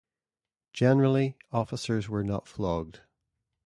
Generally, 0.73 1.37
officers 1.51 2.09
were 2.09 2.23
not 2.23 2.47
flogged. 2.47 3.01